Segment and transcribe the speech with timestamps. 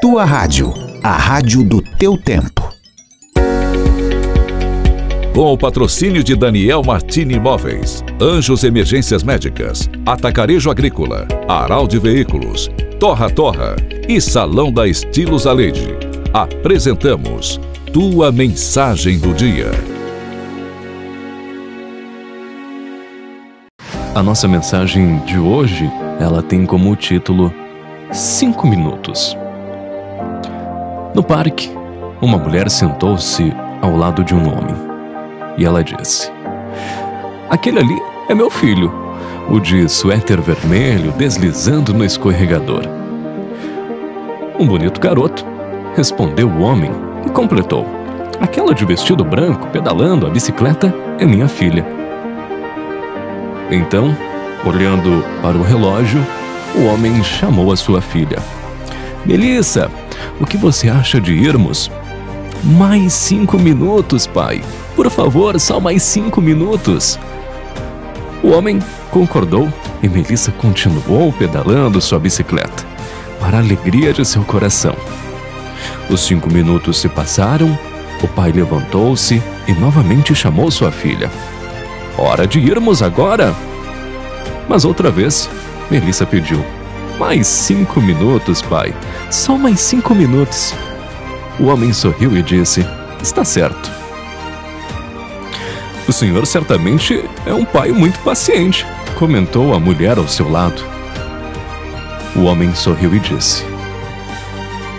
[0.00, 2.72] Tua rádio, a rádio do teu tempo.
[5.34, 12.70] Com o patrocínio de Daniel Martini Imóveis, Anjos Emergências Médicas, Atacarejo Agrícola, Aral de Veículos,
[12.98, 13.76] Torra Torra
[14.08, 15.94] e Salão da Estilos Aleide,
[16.32, 17.60] apresentamos
[17.92, 19.70] Tua Mensagem do Dia.
[24.14, 27.52] A nossa mensagem de hoje, ela tem como título
[28.10, 29.36] Cinco Minutos.
[31.12, 31.68] No parque,
[32.20, 34.76] uma mulher sentou-se ao lado de um homem
[35.58, 36.30] e ela disse:
[37.48, 38.92] Aquele ali é meu filho,
[39.50, 42.82] o de suéter vermelho deslizando no escorregador.
[44.56, 45.44] Um bonito garoto,
[45.96, 46.92] respondeu o homem
[47.26, 47.84] e completou:
[48.40, 51.84] Aquela de vestido branco pedalando a bicicleta é minha filha.
[53.68, 54.16] Então,
[54.64, 56.24] olhando para o relógio,
[56.76, 58.38] o homem chamou a sua filha.
[59.26, 59.90] Melissa,
[60.40, 61.90] o que você acha de irmos?
[62.62, 64.62] Mais cinco minutos, pai.
[64.94, 67.18] Por favor, só mais cinco minutos.
[68.42, 68.78] O homem
[69.10, 72.84] concordou e Melissa continuou pedalando sua bicicleta,
[73.38, 74.94] para a alegria de seu coração.
[76.08, 77.78] Os cinco minutos se passaram,
[78.22, 81.30] o pai levantou-se e novamente chamou sua filha.
[82.18, 83.54] Hora de irmos agora?
[84.68, 85.48] Mas outra vez,
[85.90, 86.64] Melissa pediu.
[87.18, 88.94] Mais cinco minutos, pai.
[89.30, 90.74] Só mais cinco minutos.
[91.58, 92.84] O homem sorriu e disse:
[93.22, 93.90] Está certo.
[96.08, 98.84] O senhor certamente é um pai muito paciente,
[99.18, 100.82] comentou a mulher ao seu lado.
[102.34, 103.64] O homem sorriu e disse: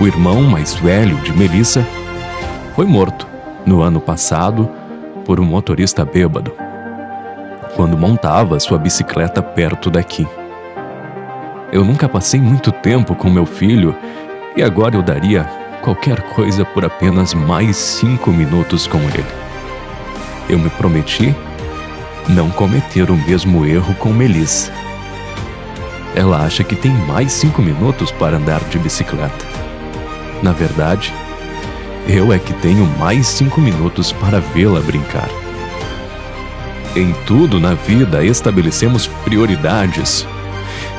[0.00, 1.84] O irmão mais velho de Melissa
[2.76, 3.26] foi morto
[3.66, 4.70] no ano passado
[5.24, 6.52] por um motorista bêbado
[7.74, 10.26] quando montava sua bicicleta perto daqui.
[11.72, 13.96] Eu nunca passei muito tempo com meu filho
[14.56, 15.44] e agora eu daria
[15.82, 19.24] qualquer coisa por apenas mais cinco minutos com ele.
[20.48, 21.34] Eu me prometi
[22.28, 24.72] não cometer o mesmo erro com Melissa.
[26.16, 29.46] Ela acha que tem mais cinco minutos para andar de bicicleta.
[30.42, 31.14] Na verdade,
[32.08, 35.28] eu é que tenho mais cinco minutos para vê-la brincar.
[36.96, 40.26] Em tudo na vida estabelecemos prioridades.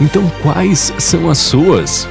[0.01, 2.09] Então, quais são as suas?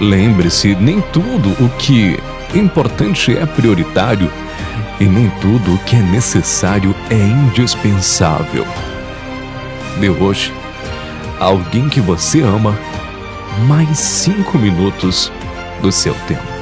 [0.00, 2.16] Lembre-se, nem tudo o que
[2.54, 4.30] é importante é prioritário
[5.00, 8.64] e nem tudo o que é necessário é indispensável.
[9.98, 10.54] De hoje,
[11.40, 12.78] alguém que você ama,
[13.66, 15.32] mais cinco minutos
[15.82, 16.55] do seu tempo.